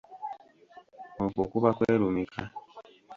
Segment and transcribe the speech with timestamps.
[1.25, 2.41] Okwo kuba kwerumika.